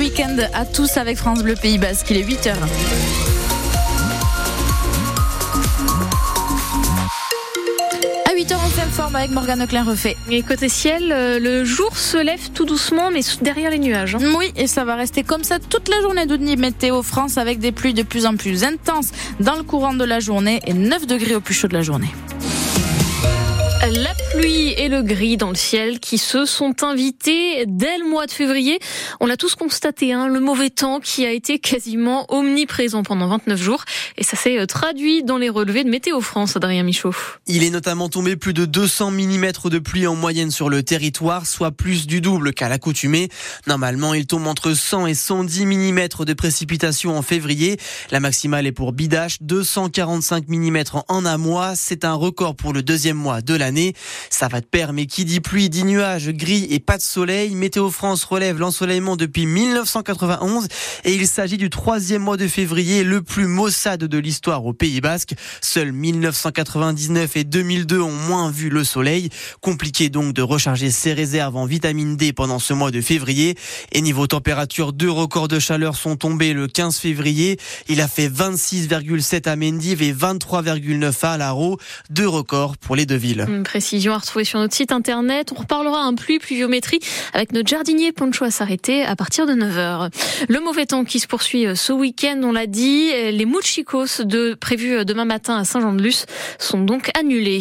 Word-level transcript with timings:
week-end 0.00 0.34
à 0.54 0.64
tous 0.64 0.96
avec 0.96 1.18
France 1.18 1.42
Bleu 1.42 1.54
Pays 1.60 1.76
Basque. 1.76 2.06
Il 2.10 2.16
est 2.16 2.22
8h. 2.24 2.54
À 8.24 8.34
8h, 8.34 8.54
on 8.64 8.70
s'informe 8.70 9.16
avec 9.16 9.30
Morgane 9.30 9.66
Klein 9.66 9.82
refait. 9.84 10.16
Et 10.30 10.42
côté 10.42 10.70
ciel, 10.70 11.12
euh, 11.12 11.38
le 11.38 11.64
jour 11.66 11.98
se 11.98 12.16
lève 12.16 12.50
tout 12.54 12.64
doucement, 12.64 13.10
mais 13.10 13.20
derrière 13.42 13.70
les 13.70 13.78
nuages. 13.78 14.14
hein. 14.14 14.32
Oui, 14.38 14.52
et 14.56 14.66
ça 14.66 14.84
va 14.86 14.94
rester 14.94 15.22
comme 15.22 15.44
ça 15.44 15.58
toute 15.58 15.88
la 15.90 16.00
journée 16.00 16.24
de 16.24 16.36
Météo 16.56 17.02
France 17.02 17.36
avec 17.36 17.58
des 17.58 17.70
pluies 17.70 17.92
de 17.92 18.02
plus 18.02 18.24
en 18.24 18.36
plus 18.36 18.64
intenses 18.64 19.10
dans 19.38 19.56
le 19.56 19.62
courant 19.64 19.92
de 19.92 20.04
la 20.04 20.18
journée 20.20 20.60
et 20.66 20.72
9 20.72 21.06
degrés 21.06 21.34
au 21.34 21.40
plus 21.40 21.52
chaud 21.54 21.68
de 21.68 21.74
la 21.74 21.82
journée. 21.82 22.08
La 23.82 24.14
pluie 24.30 24.74
et 24.76 24.88
le 24.88 25.02
gris 25.02 25.38
dans 25.38 25.48
le 25.48 25.54
ciel 25.54 26.00
qui 26.00 26.18
se 26.18 26.44
sont 26.44 26.82
invités 26.82 27.64
dès 27.66 27.96
le 27.96 28.10
mois 28.10 28.26
de 28.26 28.30
février. 28.30 28.78
On 29.20 29.26
l'a 29.26 29.38
tous 29.38 29.54
constaté, 29.54 30.12
hein, 30.12 30.28
le 30.28 30.38
mauvais 30.38 30.68
temps 30.68 31.00
qui 31.00 31.24
a 31.24 31.32
été 31.32 31.58
quasiment 31.58 32.26
omniprésent 32.28 33.02
pendant 33.02 33.26
29 33.28 33.58
jours. 33.58 33.84
Et 34.18 34.22
ça 34.22 34.36
s'est 34.36 34.58
euh, 34.58 34.66
traduit 34.66 35.24
dans 35.24 35.38
les 35.38 35.48
relevés 35.48 35.82
de 35.82 35.88
Météo 35.88 36.20
France, 36.20 36.56
Adrien 36.56 36.82
Michaud. 36.82 37.14
Il 37.46 37.64
est 37.64 37.70
notamment 37.70 38.10
tombé 38.10 38.36
plus 38.36 38.52
de 38.52 38.66
200 38.66 39.12
mm 39.12 39.46
de 39.64 39.78
pluie 39.78 40.06
en 40.06 40.14
moyenne 40.14 40.50
sur 40.50 40.68
le 40.68 40.82
territoire, 40.82 41.46
soit 41.46 41.70
plus 41.70 42.06
du 42.06 42.20
double 42.20 42.52
qu'à 42.52 42.68
l'accoutumée. 42.68 43.30
Normalement, 43.66 44.12
il 44.12 44.26
tombe 44.26 44.46
entre 44.46 44.74
100 44.74 45.06
et 45.06 45.14
110 45.14 45.64
mm 45.64 46.08
de 46.26 46.34
précipitations 46.34 47.16
en 47.16 47.22
février. 47.22 47.78
La 48.10 48.20
maximale 48.20 48.66
est 48.66 48.72
pour 48.72 48.92
Bidache, 48.92 49.38
245 49.40 50.48
mm 50.48 50.82
en 51.08 51.24
un 51.24 51.38
mois. 51.38 51.74
C'est 51.76 52.04
un 52.04 52.14
record 52.14 52.56
pour 52.56 52.74
le 52.74 52.82
deuxième 52.82 53.16
mois 53.16 53.40
de 53.40 53.54
l'année. 53.54 53.69
Ça 54.30 54.48
va 54.48 54.60
de 54.60 54.66
pair, 54.66 54.92
mais 54.92 55.06
qui 55.06 55.24
dit 55.24 55.40
pluie, 55.40 55.68
dit 55.68 55.84
nuages, 55.84 56.30
gris 56.30 56.66
et 56.70 56.80
pas 56.80 56.96
de 56.96 57.02
soleil. 57.02 57.54
Météo 57.54 57.90
France 57.90 58.24
relève 58.24 58.58
l'ensoleillement 58.58 59.16
depuis 59.16 59.46
1991 59.46 60.68
et 61.04 61.14
il 61.14 61.26
s'agit 61.26 61.56
du 61.56 61.70
troisième 61.70 62.22
mois 62.22 62.36
de 62.36 62.48
février, 62.48 63.04
le 63.04 63.22
plus 63.22 63.46
maussade 63.46 64.04
de 64.04 64.18
l'histoire 64.18 64.64
au 64.66 64.72
Pays 64.72 65.00
Basque. 65.00 65.34
Seuls 65.60 65.92
1999 65.92 67.36
et 67.36 67.44
2002 67.44 68.00
ont 68.00 68.12
moins 68.12 68.50
vu 68.50 68.68
le 68.68 68.84
soleil. 68.84 69.30
Compliqué 69.60 70.08
donc 70.08 70.34
de 70.34 70.42
recharger 70.42 70.90
ses 70.90 71.12
réserves 71.12 71.56
en 71.56 71.66
vitamine 71.66 72.16
D 72.16 72.32
pendant 72.32 72.58
ce 72.58 72.72
mois 72.72 72.90
de 72.90 73.00
février. 73.00 73.56
Et 73.92 74.00
niveau 74.00 74.26
température, 74.26 74.92
deux 74.92 75.10
records 75.10 75.48
de 75.48 75.58
chaleur 75.58 75.96
sont 75.96 76.16
tombés 76.16 76.52
le 76.52 76.66
15 76.66 76.96
février. 76.96 77.58
Il 77.88 78.00
a 78.00 78.08
fait 78.08 78.28
26,7 78.28 79.48
à 79.48 79.56
Mendive 79.56 80.02
et 80.02 80.12
23,9 80.12 81.12
à 81.22 81.32
Alaro. 81.32 81.78
Deux 82.10 82.28
records 82.28 82.76
pour 82.78 82.96
les 82.96 83.06
deux 83.06 83.16
villes. 83.16 83.59
Une 83.60 83.64
précision 83.64 84.14
à 84.14 84.16
retrouver 84.16 84.46
sur 84.46 84.58
notre 84.58 84.74
site 84.74 84.90
internet. 84.90 85.52
On 85.54 85.60
reparlera 85.60 86.00
un 86.00 86.14
pluie, 86.14 86.38
pluviométrie 86.38 86.98
avec 87.34 87.52
notre 87.52 87.68
jardinier 87.68 88.10
Poncho 88.10 88.46
à 88.46 88.50
s'arrêter 88.50 89.04
à 89.04 89.16
partir 89.16 89.44
de 89.44 89.52
9h. 89.52 90.10
Le 90.48 90.60
mauvais 90.60 90.86
temps 90.86 91.04
qui 91.04 91.20
se 91.20 91.26
poursuit 91.26 91.66
euh, 91.66 91.74
ce 91.74 91.92
week-end, 91.92 92.40
on 92.42 92.52
l'a 92.52 92.66
dit. 92.66 93.10
Les 93.32 93.44
Mouchicos 93.44 94.22
de, 94.22 94.54
prévus 94.54 94.94
euh, 94.94 95.04
demain 95.04 95.26
matin 95.26 95.58
à 95.58 95.64
Saint-Jean-de-Luz 95.66 96.24
sont 96.58 96.80
donc 96.80 97.10
annulés. 97.18 97.60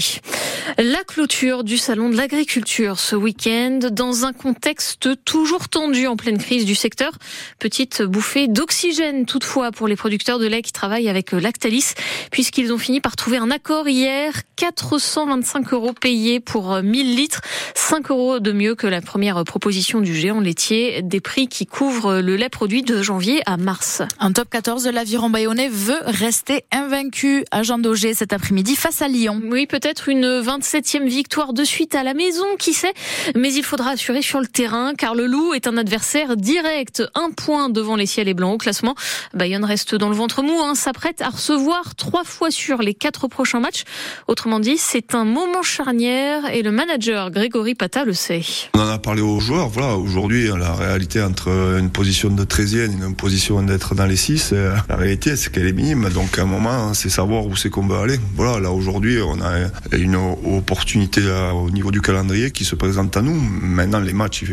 La 0.77 1.03
clôture 1.03 1.65
du 1.65 1.77
salon 1.77 2.09
de 2.09 2.15
l'agriculture 2.15 2.97
ce 2.97 3.17
week-end 3.17 3.79
dans 3.91 4.23
un 4.23 4.31
contexte 4.31 5.09
toujours 5.25 5.67
tendu 5.67 6.07
en 6.07 6.15
pleine 6.15 6.37
crise 6.37 6.63
du 6.63 6.75
secteur. 6.75 7.11
Petite 7.59 8.03
bouffée 8.03 8.47
d'oxygène 8.47 9.25
toutefois 9.25 9.73
pour 9.73 9.89
les 9.89 9.97
producteurs 9.97 10.39
de 10.39 10.47
lait 10.47 10.61
qui 10.61 10.71
travaillent 10.71 11.09
avec 11.09 11.33
Lactalis 11.33 11.95
puisqu'ils 12.31 12.71
ont 12.71 12.77
fini 12.77 13.01
par 13.01 13.17
trouver 13.17 13.35
un 13.35 13.51
accord 13.51 13.89
hier. 13.89 14.31
425 14.55 15.73
euros 15.73 15.88
payés 15.93 16.39
pour 16.39 16.81
1000 16.81 17.15
litres, 17.15 17.41
5 17.75 18.11
euros 18.11 18.39
de 18.39 18.51
mieux 18.51 18.75
que 18.75 18.87
la 18.87 19.01
première 19.01 19.43
proposition 19.43 19.99
du 19.99 20.15
géant 20.15 20.39
laitier, 20.39 21.01
des 21.01 21.19
prix 21.19 21.47
qui 21.47 21.65
couvrent 21.65 22.19
le 22.19 22.35
lait 22.35 22.49
produit 22.49 22.83
de 22.83 23.01
janvier 23.01 23.41
à 23.45 23.57
mars. 23.57 24.03
En 24.19 24.31
top 24.31 24.49
14, 24.49 24.87
l'aviron 24.87 25.29
bayonnais 25.29 25.69
veut 25.69 25.99
rester 26.05 26.65
invaincu 26.71 27.45
à 27.51 27.63
Jean 27.63 27.79
Daugé 27.79 28.13
cet 28.13 28.31
après-midi 28.31 28.75
face 28.75 29.01
à 29.01 29.07
Lyon. 29.07 29.41
Oui, 29.43 29.65
peut-être 29.65 30.07
une 30.07 30.41
27e 30.41 31.07
victoire 31.07 31.53
de 31.53 31.63
suite 31.63 31.95
à 31.95 32.03
la 32.03 32.13
maison, 32.13 32.45
qui 32.59 32.73
sait. 32.73 32.93
Mais 33.35 33.51
il 33.53 33.63
faudra 33.63 33.91
assurer 33.91 34.21
sur 34.21 34.39
le 34.39 34.47
terrain, 34.47 34.93
car 34.95 35.15
le 35.15 35.25
Loup 35.25 35.53
est 35.53 35.67
un 35.67 35.77
adversaire 35.77 36.37
direct. 36.37 37.03
Un 37.15 37.31
point 37.31 37.69
devant 37.69 37.95
les 37.95 38.05
ciels 38.05 38.27
et 38.27 38.33
blancs 38.33 38.53
au 38.53 38.57
classement. 38.57 38.95
Bayonne 39.33 39.65
reste 39.65 39.95
dans 39.95 40.09
le 40.09 40.15
ventre 40.15 40.43
mou, 40.43 40.59
hein, 40.61 40.75
s'apprête 40.75 41.21
à 41.21 41.29
recevoir 41.29 41.95
trois 41.95 42.23
fois 42.23 42.51
sur 42.51 42.81
les 42.83 42.93
quatre 42.93 43.27
prochains 43.27 43.59
matchs. 43.59 43.83
Autrement 44.27 44.59
dit, 44.59 44.77
c'est 44.77 45.15
un 45.15 45.25
moment 45.25 45.63
charnière 45.63 45.78
et 45.87 46.61
le 46.61 46.71
manager 46.71 47.31
Grégory 47.31 47.73
Pata 47.73 48.03
le 48.03 48.11
sait. 48.11 48.41
On 48.73 48.79
en 48.81 48.89
a 48.89 48.97
parlé 48.97 49.21
aux 49.21 49.39
joueurs. 49.39 49.69
Voilà, 49.69 49.95
aujourd'hui, 49.95 50.47
la 50.47 50.73
réalité 50.73 51.21
entre 51.21 51.47
une 51.79 51.89
position 51.89 52.29
de 52.29 52.43
13e 52.43 52.91
et 53.01 53.05
une 53.07 53.15
position 53.15 53.61
d'être 53.63 53.95
dans 53.95 54.05
les 54.05 54.17
6, 54.17 54.49
euh, 54.51 54.75
la 54.89 54.97
réalité, 54.97 55.37
c'est 55.37 55.49
qu'elle 55.53 55.67
est 55.67 55.71
minime. 55.73 56.09
Donc, 56.09 56.37
à 56.37 56.41
un 56.41 56.45
moment, 56.45 56.69
hein, 56.89 56.93
c'est 56.93 57.07
savoir 57.09 57.45
où 57.45 57.55
c'est 57.55 57.69
qu'on 57.69 57.87
veut 57.87 57.97
aller. 57.97 58.19
Voilà, 58.35 58.59
là, 58.59 58.71
aujourd'hui, 58.71 59.19
on 59.25 59.39
a 59.41 59.69
une 59.97 60.15
opportunité 60.17 61.21
au 61.55 61.69
niveau 61.69 61.91
du 61.91 62.01
calendrier 62.01 62.51
qui 62.51 62.65
se 62.65 62.75
présente 62.75 63.15
à 63.15 63.21
nous. 63.21 63.39
Maintenant, 63.39 64.01
les 64.01 64.13
matchs, 64.13 64.43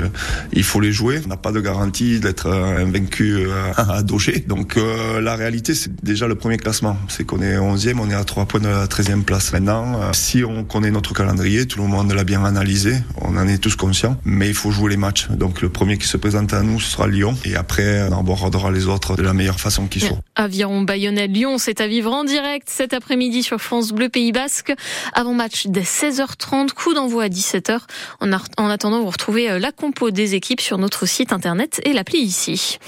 il- 0.53 0.63
faut 0.63 0.81
les 0.81 0.93
jouer. 0.93 1.21
On 1.25 1.29
n'a 1.29 1.37
pas 1.37 1.51
de 1.53 1.61
garantie 1.61 2.21
d'être 2.21 2.47
euh, 2.47 2.85
invaincu 2.85 3.35
euh, 3.37 3.73
à 3.77 4.03
Doger. 4.05 4.45
Donc, 4.47 4.77
la 5.21 5.35
réalité, 5.35 5.75
c'est 5.75 5.93
déjà 6.05 6.29
le 6.29 6.35
premier 6.37 6.57
classement. 6.57 6.97
C'est 7.09 7.25
qu'on 7.25 7.41
est 7.43 7.57
11e, 7.57 7.99
on 8.01 8.11
est 8.11 8.15
à 8.15 8.23
3 8.25 8.47
points 8.47 8.61
de 8.61 8.69
la 8.69 8.87
13e 8.87 9.23
place. 9.25 9.53
Maintenant, 9.53 10.13
si 10.13 10.45
on 10.45 10.63
connaît 10.65 10.91
notre 10.91 11.16
calendrier, 11.17 11.67
tout 11.67 11.81
le 11.81 11.89
monde 11.89 12.13
l'a 12.13 12.25
bien 12.25 12.45
analysé, 12.45 12.95
on 13.23 13.37
en 13.37 13.49
est 13.49 13.59
tous 13.59 13.75
conscients, 13.75 14.17
mais 14.25 14.49
il 14.49 14.55
faut 14.55 14.71
jouer 14.71 14.91
les 14.91 14.97
matchs. 14.97 15.29
Donc, 15.31 15.63
le 15.63 15.69
premier 15.71 15.97
qui 15.99 16.07
se 16.07 16.17
présente 16.17 16.53
à 16.53 16.63
nous, 16.63 16.79
sera 16.79 17.07
Lyon. 17.09 17.35
Et 17.45 17.57
après, 17.57 18.03
on 18.11 18.19
abordera 18.19 18.71
les 18.71 18.87
autres 18.87 19.17
de 19.17 19.23
la 19.23 19.33
meilleure 19.33 19.59
façon 19.61 19.87
qui 19.87 20.01
soit. 20.01 20.19
Aviron 20.35 20.83
Bayonnais 20.83 21.27
Lyon, 21.27 21.57
c'est 21.59 21.81
à 21.81 21.87
vivre 21.89 22.13
en 22.13 22.25
direct 22.25 22.69
cet 22.71 22.93
après-midi 22.93 23.43
sur 23.43 23.59
France 23.61 23.93
Bleu 23.93 24.09
Pays 24.11 24.33
Basque. 24.33 24.73
Avant 25.15 25.33
match 25.33 25.67
dès 25.69 25.83
16h30, 25.83 26.73
coup 26.73 26.93
d'envoi 26.95 27.25
à 27.25 27.29
17h. 27.29 27.79
En, 28.21 28.33
a- 28.33 28.43
en 28.59 28.69
attendant, 28.69 29.01
vous 29.01 29.11
retrouvez 29.11 29.51
euh, 29.51 29.59
la 29.59 29.73
compo 29.73 30.11
des 30.11 30.35
équipes 30.35 30.61
sur 30.61 30.77
notre 30.79 31.07
site 31.07 31.33
internet 31.33 31.81
et 31.85 31.93
l'appli 31.95 32.19
ici. 32.19 32.79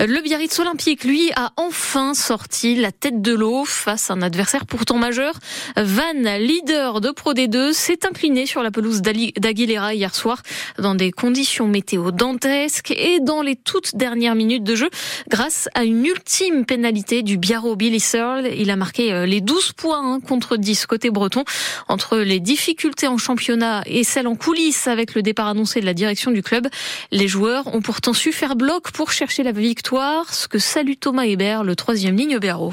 Euh, 0.00 0.06
Le 0.06 0.20
Biarritz 0.22 0.58
Olympique, 0.58 1.04
lui, 1.04 1.30
a 1.36 1.52
enfin 1.56 2.14
sorti 2.14 2.76
la 2.76 2.92
tête 2.92 3.22
de 3.22 3.32
l'eau 3.34 3.64
face 3.64 4.10
à 4.10 4.14
un 4.14 4.22
adversaire 4.22 4.66
pourtant 4.66 4.98
majeur. 4.98 5.34
Van, 5.76 6.02
leader 6.38 7.00
de 7.00 7.10
Pro 7.10 7.32
D2, 7.32 7.59
s'est 7.72 8.06
incliné 8.06 8.46
sur 8.46 8.62
la 8.62 8.70
pelouse 8.70 9.02
d'Aguilera 9.02 9.94
hier 9.94 10.14
soir 10.14 10.42
dans 10.78 10.94
des 10.94 11.12
conditions 11.12 11.66
météo 11.66 12.10
dantesques 12.10 12.90
et 12.90 13.20
dans 13.20 13.42
les 13.42 13.56
toutes 13.56 13.96
dernières 13.96 14.34
minutes 14.34 14.64
de 14.64 14.74
jeu 14.74 14.90
grâce 15.28 15.68
à 15.74 15.84
une 15.84 16.04
ultime 16.04 16.64
pénalité 16.64 17.22
du 17.22 17.38
Biarro 17.38 17.76
Billy 17.76 18.00
Searle. 18.00 18.48
Il 18.56 18.70
a 18.70 18.76
marqué 18.76 19.12
euh, 19.12 19.26
les 19.26 19.40
12 19.40 19.72
points 19.72 20.14
hein, 20.14 20.20
contre 20.20 20.56
10 20.56 20.86
côté 20.86 21.10
breton. 21.10 21.44
Entre 21.88 22.18
les 22.18 22.40
difficultés 22.40 23.06
en 23.06 23.18
championnat 23.18 23.82
et 23.86 24.04
celles 24.04 24.26
en 24.26 24.36
coulisses 24.36 24.86
avec 24.86 25.14
le 25.14 25.22
départ 25.22 25.48
annoncé 25.48 25.80
de 25.80 25.86
la 25.86 25.94
direction 25.94 26.30
du 26.30 26.42
club, 26.42 26.68
les 27.10 27.28
joueurs 27.28 27.74
ont 27.74 27.82
pourtant 27.82 28.12
su 28.12 28.32
faire 28.32 28.56
bloc 28.56 28.90
pour 28.92 29.12
chercher 29.12 29.42
la 29.42 29.52
victoire, 29.52 30.32
ce 30.32 30.48
que 30.48 30.58
salue 30.58 30.94
Thomas 30.98 31.24
Hébert, 31.24 31.64
le 31.64 31.76
troisième 31.76 32.16
ligne 32.16 32.38
Biarro. 32.38 32.72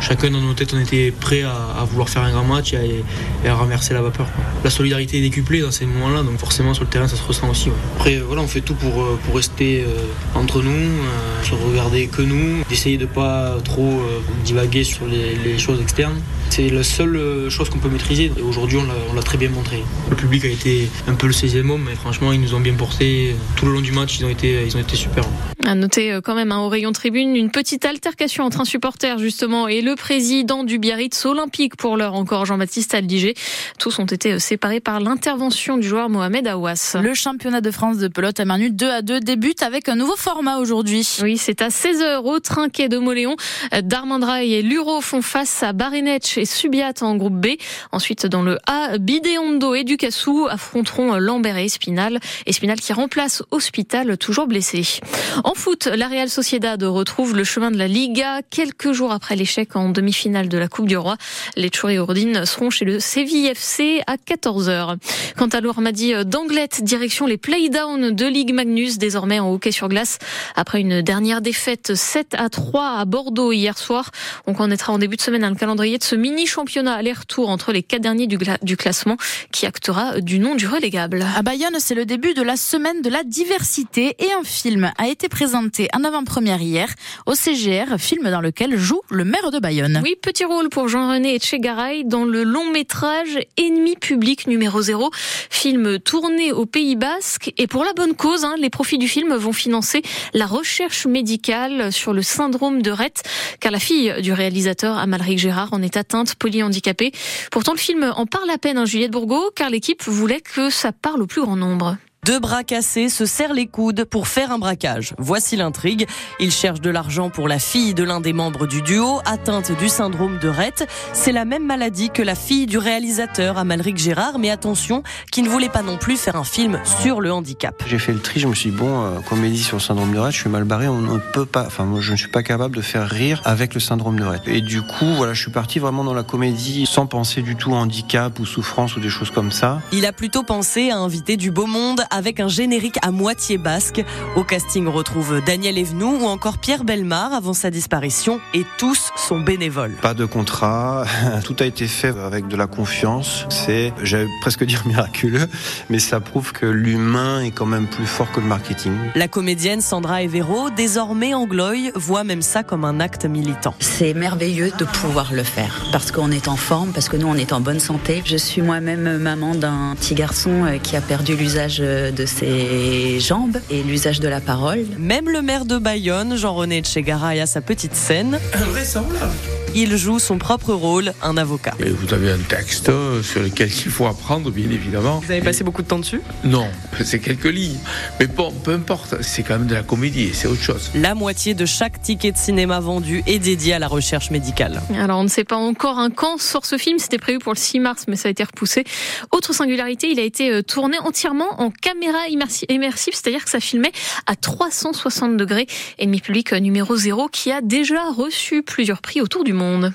Chacun 0.00 0.30
dans 0.30 0.40
nos 0.40 0.52
têtes, 0.54 0.72
on 0.74 0.80
était 0.80 1.10
prêt 1.10 1.42
à, 1.42 1.52
à 1.80 1.84
vouloir 1.84 2.08
faire 2.08 2.22
un 2.22 2.30
grand 2.30 2.44
match 2.44 2.72
et 2.72 2.76
à, 2.76 2.84
et 2.84 3.48
à 3.48 3.54
renverser 3.54 3.94
la 3.94 4.02
vapeur. 4.02 4.26
quoi. 4.32 4.44
La 4.64 4.70
solidarité 4.70 5.18
est 5.18 5.22
décuplée 5.22 5.60
dans 5.60 5.70
ces 5.70 5.86
moments-là, 5.86 6.22
donc 6.22 6.38
forcément 6.38 6.74
sur 6.74 6.84
le 6.84 6.90
terrain 6.90 7.08
ça 7.08 7.16
se 7.16 7.22
ressent 7.22 7.48
aussi. 7.50 7.68
ouais. 7.70 7.74
Après, 7.96 8.18
voilà, 8.18 8.42
on 8.42 8.46
fait 8.48 8.60
tout 8.60 8.74
pour, 8.74 9.02
euh, 9.02 9.18
pour 9.24 9.36
rester 9.36 9.82
euh, 9.82 10.38
entre 10.38 10.62
nous, 10.62 10.70
euh, 10.70 11.42
se 11.42 11.54
regarder 11.54 12.06
que 12.08 12.22
nous, 12.22 12.62
d'essayer 12.68 12.98
de 12.98 13.06
pas 13.06 13.56
trop 13.64 13.82
euh, 14.00 14.20
divaguer 14.44 14.84
sur 14.84 15.06
les, 15.06 15.34
les 15.36 15.58
choses 15.58 15.80
externes. 15.80 16.20
C'est 16.50 16.68
la 16.70 16.84
seule 16.84 17.50
chose 17.50 17.68
qu'on 17.70 17.78
peut 17.78 17.88
maîtriser 17.88 18.30
et 18.36 18.40
aujourd'hui 18.42 18.76
on 18.78 18.84
l'a- 18.84 18.94
on 19.10 19.14
l'a 19.14 19.22
très 19.22 19.36
bien 19.38 19.48
montré. 19.50 19.82
Le 20.10 20.16
public 20.16 20.44
a 20.44 20.48
été 20.48 20.88
un 21.08 21.14
peu 21.14 21.26
le 21.26 21.32
16e 21.32 21.68
homme, 21.70 21.82
mais 21.88 21.96
franchement 21.96 22.32
ils 22.32 22.40
nous 22.40 22.54
ont 22.54 22.60
bien 22.60 22.74
porté. 22.74 23.34
Tout 23.56 23.66
le 23.66 23.72
long 23.72 23.80
du 23.80 23.90
match, 23.92 24.18
ils 24.20 24.24
ont 24.24 24.28
été, 24.28 24.62
ils 24.64 24.76
ont 24.76 24.80
été 24.80 24.94
super. 24.96 25.24
À 25.66 25.74
noter 25.74 26.12
euh, 26.12 26.20
quand 26.20 26.36
même 26.36 26.52
hein, 26.52 26.60
au 26.60 26.68
rayon 26.68 26.92
tribune 26.92 27.34
une 27.34 27.50
petite 27.50 27.84
altercation 27.84 28.44
entre 28.44 28.60
un 28.60 28.64
supporter 28.64 29.18
justement 29.18 29.66
et 29.66 29.80
le 29.80 29.96
président 29.96 30.62
du 30.62 30.78
Biarritz 30.78 31.26
Olympique 31.26 31.74
pour 31.74 31.96
l'heure 31.96 32.14
encore 32.14 32.46
Jean-Baptiste 32.46 32.94
Aldiger. 32.94 33.34
Tous 33.80 33.98
ont 33.98 34.04
été 34.04 34.34
euh, 34.34 34.38
séparés 34.38 34.78
par 34.78 35.00
l'intervention 35.00 35.76
du 35.76 35.88
joueur 35.88 36.08
Mohamed 36.08 36.46
Aouas. 36.46 36.96
Le 37.02 37.14
championnat 37.14 37.60
de 37.60 37.72
France 37.72 37.98
de 37.98 38.06
pelote 38.06 38.38
à 38.38 38.44
main 38.44 38.58
nue 38.58 38.70
2 38.70 38.88
à 38.88 39.02
2 39.02 39.18
débute 39.18 39.64
avec 39.64 39.88
un 39.88 39.96
nouveau 39.96 40.14
format 40.14 40.58
aujourd'hui. 40.58 41.04
Oui, 41.20 41.36
c'est 41.36 41.60
à 41.60 41.68
16h 41.68 42.18
au 42.22 42.38
trinquet 42.38 42.88
de 42.88 42.98
Moléon. 42.98 43.34
Et 43.72 44.62
Luro 44.62 45.00
font 45.00 45.20
face 45.20 45.64
à 45.64 45.72
Barinech 45.72 46.38
et 46.38 46.44
Subiat 46.44 46.92
en 47.00 47.16
groupe 47.16 47.40
B. 47.40 47.56
Ensuite, 47.90 48.26
dans 48.26 48.42
le 48.42 48.58
A, 48.68 48.98
Bideondo 48.98 49.74
et 49.74 49.82
Ducassou 49.82 50.46
affronteront 50.48 51.16
Lambert 51.16 51.56
et 51.56 51.64
Espinal. 51.64 52.20
Espinal 52.46 52.78
qui 52.78 52.92
remplace 52.92 53.42
Hospital, 53.50 54.16
toujours 54.16 54.46
blessé. 54.46 55.00
En 55.42 55.55
foot, 55.56 55.86
la 55.86 56.06
Real 56.06 56.28
Sociedad 56.28 56.82
retrouve 56.82 57.34
le 57.34 57.42
chemin 57.42 57.70
de 57.70 57.78
la 57.78 57.88
Liga 57.88 58.42
quelques 58.50 58.92
jours 58.92 59.10
après 59.10 59.36
l'échec 59.36 59.74
en 59.74 59.88
demi-finale 59.88 60.48
de 60.48 60.58
la 60.58 60.68
Coupe 60.68 60.86
du 60.86 60.96
Roi. 60.96 61.16
Les 61.56 61.68
Tchouri 61.68 61.96
seront 62.44 62.68
chez 62.68 62.84
le 62.84 63.00
Séville 63.00 63.46
FC 63.46 64.02
à 64.06 64.16
14h. 64.16 64.98
Quant 65.36 65.46
à 65.46 65.60
l'Ourmadi 65.60 66.12
d'Anglette, 66.26 66.84
direction 66.84 67.26
les 67.26 67.38
playdowns 67.38 68.10
de 68.10 68.26
Ligue 68.26 68.52
Magnus, 68.52 68.98
désormais 68.98 69.40
en 69.40 69.50
hockey 69.50 69.72
sur 69.72 69.88
glace. 69.88 70.18
Après 70.54 70.80
une 70.80 71.00
dernière 71.00 71.40
défaite 71.40 71.94
7 71.94 72.34
à 72.36 72.50
3 72.50 72.98
à 72.98 73.04
Bordeaux 73.06 73.52
hier 73.52 73.78
soir, 73.78 74.10
on 74.46 74.52
connaîtra 74.52 74.92
en 74.92 74.98
début 74.98 75.16
de 75.16 75.22
semaine 75.22 75.44
un 75.44 75.54
calendrier 75.54 75.96
de 75.96 76.04
ce 76.04 76.16
mini 76.16 76.46
championnat 76.46 76.94
aller-retour 76.94 77.48
entre 77.48 77.72
les 77.72 77.82
quatre 77.82 78.02
derniers 78.02 78.26
du, 78.26 78.36
du 78.62 78.76
classement 78.76 79.16
qui 79.52 79.64
actera 79.64 80.20
du 80.20 80.38
nom 80.38 80.54
du 80.54 80.66
relégable. 80.66 81.24
À 81.34 81.42
Bayonne, 81.42 81.76
c'est 81.78 81.94
le 81.94 82.04
début 82.04 82.34
de 82.34 82.42
la 82.42 82.56
semaine 82.56 83.00
de 83.00 83.08
la 83.08 83.24
diversité 83.24 84.16
et 84.18 84.32
un 84.38 84.44
film 84.44 84.92
a 84.98 85.08
été 85.08 85.28
présenté 85.30 85.45
en 85.54 86.04
avant-première 86.04 86.60
hier 86.60 86.88
au 87.26 87.34
CGR, 87.34 87.98
film 87.98 88.30
dans 88.30 88.40
lequel 88.40 88.76
joue 88.76 89.00
le 89.10 89.24
maire 89.24 89.50
de 89.50 89.58
Bayonne. 89.58 90.00
Oui, 90.02 90.16
petit 90.20 90.44
rôle 90.44 90.68
pour 90.68 90.88
Jean-René 90.88 91.36
Etchegaray 91.36 92.04
dans 92.04 92.24
le 92.24 92.42
long 92.42 92.70
métrage 92.70 93.38
Ennemi 93.56 93.96
public 93.96 94.46
numéro 94.46 94.80
0, 94.80 95.10
film 95.50 95.98
tourné 96.00 96.52
au 96.52 96.66
Pays 96.66 96.96
Basque 96.96 97.52
et 97.58 97.66
pour 97.66 97.84
la 97.84 97.92
bonne 97.92 98.14
cause, 98.14 98.44
hein, 98.44 98.54
les 98.58 98.70
profits 98.70 98.98
du 98.98 99.08
film 99.08 99.34
vont 99.34 99.52
financer 99.52 100.02
la 100.34 100.46
recherche 100.46 101.06
médicale 101.06 101.92
sur 101.92 102.12
le 102.12 102.22
syndrome 102.22 102.82
de 102.82 102.90
Rett, 102.90 103.22
car 103.60 103.70
la 103.70 103.78
fille 103.80 104.14
du 104.22 104.32
réalisateur 104.32 104.98
Amalric 104.98 105.38
Gérard 105.38 105.72
en 105.72 105.82
est 105.82 105.96
atteinte 105.96 106.34
polyhandicapée. 106.34 107.12
Pourtant, 107.52 107.72
le 107.72 107.78
film 107.78 108.12
en 108.16 108.26
parle 108.26 108.50
à 108.50 108.58
peine, 108.58 108.78
hein, 108.78 108.84
Juliette 108.84 109.12
Bourgo, 109.12 109.50
car 109.54 109.70
l'équipe 109.70 110.02
voulait 110.04 110.40
que 110.40 110.70
ça 110.70 110.92
parle 110.92 111.22
au 111.22 111.26
plus 111.26 111.42
grand 111.42 111.56
nombre. 111.56 111.96
Deux 112.26 112.40
bras 112.40 112.64
cassés 112.64 113.08
se 113.08 113.24
serrent 113.24 113.52
les 113.52 113.68
coudes 113.68 114.04
pour 114.04 114.26
faire 114.26 114.50
un 114.50 114.58
braquage. 114.58 115.14
Voici 115.16 115.54
l'intrigue. 115.56 116.08
Il 116.40 116.50
cherche 116.50 116.80
de 116.80 116.90
l'argent 116.90 117.30
pour 117.30 117.46
la 117.46 117.60
fille 117.60 117.94
de 117.94 118.02
l'un 118.02 118.20
des 118.20 118.32
membres 118.32 118.66
du 118.66 118.82
duo, 118.82 119.20
atteinte 119.24 119.70
du 119.78 119.88
syndrome 119.88 120.40
de 120.40 120.48
Rett. 120.48 120.88
C'est 121.12 121.30
la 121.30 121.44
même 121.44 121.64
maladie 121.64 122.10
que 122.10 122.22
la 122.22 122.34
fille 122.34 122.66
du 122.66 122.78
réalisateur 122.78 123.58
Amalric 123.58 123.96
Gérard, 123.96 124.40
mais 124.40 124.50
attention, 124.50 125.04
qui 125.30 125.42
ne 125.42 125.48
voulait 125.48 125.68
pas 125.68 125.82
non 125.82 125.98
plus 125.98 126.16
faire 126.16 126.34
un 126.34 126.42
film 126.42 126.80
sur 127.00 127.20
le 127.20 127.32
handicap. 127.32 127.80
J'ai 127.86 128.00
fait 128.00 128.12
le 128.12 128.18
tri, 128.18 128.40
je 128.40 128.48
me 128.48 128.56
suis 128.56 128.70
dit, 128.70 128.76
bon, 128.76 129.04
euh, 129.04 129.20
comédie 129.20 129.62
sur 129.62 129.76
le 129.76 129.82
syndrome 129.82 130.12
de 130.12 130.18
Rett, 130.18 130.32
je 130.32 130.40
suis 130.40 130.50
mal 130.50 130.64
barré, 130.64 130.88
on 130.88 131.00
ne 131.00 131.18
peut 131.18 131.46
pas, 131.46 131.64
enfin, 131.64 131.84
moi, 131.84 132.00
je 132.00 132.10
ne 132.10 132.16
suis 132.16 132.26
pas 132.26 132.42
capable 132.42 132.74
de 132.74 132.82
faire 132.82 133.08
rire 133.08 133.40
avec 133.44 133.72
le 133.72 133.78
syndrome 133.78 134.18
de 134.18 134.24
Rett. 134.24 134.42
Et 134.48 134.62
du 134.62 134.82
coup, 134.82 135.14
voilà, 135.14 135.32
je 135.32 135.42
suis 135.42 135.52
parti 135.52 135.78
vraiment 135.78 136.02
dans 136.02 136.14
la 136.14 136.24
comédie 136.24 136.86
sans 136.86 137.06
penser 137.06 137.42
du 137.42 137.54
tout 137.54 137.72
handicap 137.72 138.36
ou 138.40 138.46
souffrance 138.46 138.96
ou 138.96 139.00
des 139.00 139.10
choses 139.10 139.30
comme 139.30 139.52
ça. 139.52 139.80
Il 139.92 140.04
a 140.06 140.12
plutôt 140.12 140.42
pensé 140.42 140.90
à 140.90 140.96
inviter 140.96 141.36
du 141.36 141.52
beau 141.52 141.66
monde 141.66 142.02
avec 142.16 142.40
un 142.40 142.48
générique 142.48 142.98
à 143.02 143.10
moitié 143.10 143.58
basque. 143.58 144.02
Au 144.36 144.42
casting, 144.42 144.86
on 144.86 144.92
retrouve 144.92 145.40
Daniel 145.44 145.78
Evenou 145.78 146.22
ou 146.22 146.26
encore 146.26 146.58
Pierre 146.58 146.82
Belmar 146.82 147.32
avant 147.34 147.52
sa 147.52 147.70
disparition 147.70 148.40
et 148.54 148.64
tous 148.78 149.12
sont 149.16 149.38
bénévoles. 149.38 149.96
Pas 150.00 150.14
de 150.14 150.24
contrat, 150.24 151.04
tout 151.44 151.56
a 151.60 151.66
été 151.66 151.86
fait 151.86 152.14
avec 152.18 152.48
de 152.48 152.56
la 152.56 152.66
confiance. 152.66 153.44
C'est, 153.50 153.92
j'allais 154.02 154.28
presque 154.40 154.64
dire 154.64 154.82
miraculeux, 154.86 155.46
mais 155.90 155.98
ça 155.98 156.20
prouve 156.20 156.52
que 156.52 156.66
l'humain 156.66 157.42
est 157.42 157.50
quand 157.50 157.66
même 157.66 157.86
plus 157.86 158.06
fort 158.06 158.32
que 158.32 158.40
le 158.40 158.46
marketing. 158.46 158.92
La 159.14 159.28
comédienne 159.28 159.80
Sandra 159.80 160.22
Evero, 160.22 160.70
désormais 160.70 161.34
angloï, 161.34 161.92
voit 161.94 162.24
même 162.24 162.42
ça 162.42 162.62
comme 162.62 162.84
un 162.84 162.98
acte 163.00 163.26
militant. 163.26 163.74
C'est 163.80 164.14
merveilleux 164.14 164.72
de 164.78 164.84
pouvoir 164.84 165.32
le 165.32 165.42
faire 165.42 165.84
parce 165.92 166.10
qu'on 166.10 166.30
est 166.30 166.48
en 166.48 166.56
forme, 166.56 166.92
parce 166.92 167.08
que 167.08 167.16
nous 167.16 167.26
on 167.26 167.34
est 167.34 167.52
en 167.52 167.60
bonne 167.60 167.80
santé. 167.80 168.22
Je 168.24 168.36
suis 168.36 168.62
moi-même 168.62 169.18
maman 169.18 169.54
d'un 169.54 169.94
petit 169.98 170.14
garçon 170.14 170.64
euh, 170.64 170.78
qui 170.78 170.96
a 170.96 171.00
perdu 171.00 171.36
l'usage 171.36 171.80
de 171.96 172.26
ses 172.26 173.20
jambes 173.20 173.58
et 173.70 173.82
l'usage 173.82 174.20
de 174.20 174.28
la 174.28 174.40
parole. 174.40 174.84
Même 174.98 175.28
le 175.28 175.42
maire 175.42 175.64
de 175.64 175.78
Bayonne, 175.78 176.36
Jean-René 176.36 176.82
Tchegaray, 176.82 177.40
a 177.40 177.46
sa 177.46 177.60
petite 177.60 177.94
scène. 177.94 178.38
Invraisemblable. 178.52 179.32
Il 179.78 179.94
joue 179.98 180.18
son 180.18 180.38
propre 180.38 180.72
rôle, 180.72 181.12
un 181.22 181.36
avocat. 181.36 181.74
Mais 181.78 181.90
vous 181.90 182.14
avez 182.14 182.30
un 182.30 182.38
texte 182.38 182.90
sur 183.22 183.42
lequel 183.42 183.68
il 183.68 183.90
faut 183.90 184.06
apprendre, 184.06 184.50
bien 184.50 184.70
évidemment. 184.70 185.20
Vous 185.22 185.30
avez 185.30 185.42
passé 185.42 185.64
beaucoup 185.64 185.82
de 185.82 185.86
temps 185.86 185.98
dessus? 185.98 186.22
Non, 186.44 186.66
c'est 187.04 187.18
quelques 187.18 187.44
lignes. 187.44 187.76
Mais 188.18 188.26
bon, 188.26 188.52
peu 188.64 188.72
importe, 188.72 189.20
c'est 189.20 189.42
quand 189.42 189.58
même 189.58 189.66
de 189.66 189.74
la 189.74 189.82
comédie, 189.82 190.30
c'est 190.32 190.48
autre 190.48 190.62
chose. 190.62 190.90
La 190.94 191.14
moitié 191.14 191.52
de 191.52 191.66
chaque 191.66 192.00
ticket 192.00 192.32
de 192.32 192.38
cinéma 192.38 192.80
vendu 192.80 193.22
est 193.26 193.38
dédié 193.38 193.74
à 193.74 193.78
la 193.78 193.86
recherche 193.86 194.30
médicale. 194.30 194.80
Alors 194.98 195.18
on 195.18 195.24
ne 195.24 195.28
sait 195.28 195.44
pas 195.44 195.56
encore 195.56 195.98
un 195.98 196.08
quand 196.08 196.40
sort 196.40 196.64
ce 196.64 196.78
film, 196.78 196.98
c'était 196.98 197.18
prévu 197.18 197.38
pour 197.38 197.52
le 197.52 197.58
6 197.58 197.80
mars, 197.80 198.04
mais 198.08 198.16
ça 198.16 198.28
a 198.28 198.30
été 198.30 198.44
repoussé. 198.44 198.84
Autre 199.30 199.52
singularité, 199.52 200.08
il 200.10 200.18
a 200.18 200.24
été 200.24 200.50
euh, 200.50 200.62
tourné 200.62 200.98
entièrement 201.00 201.60
en 201.60 201.70
caméra 201.86 202.26
immersive, 202.68 203.14
c'est-à-dire 203.14 203.44
que 203.44 203.50
ça 203.50 203.60
filmait 203.60 203.92
à 204.26 204.34
360 204.34 205.36
degrés. 205.36 205.68
Ennemi 205.98 206.20
public 206.20 206.52
numéro 206.52 206.96
0 206.96 207.28
qui 207.28 207.52
a 207.52 207.60
déjà 207.60 208.10
reçu 208.10 208.64
plusieurs 208.64 209.00
prix 209.00 209.20
autour 209.20 209.44
du 209.44 209.52
monde. 209.52 209.92